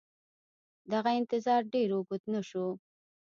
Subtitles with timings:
[0.91, 2.67] دغه انتظار ډېر اوږد نه شو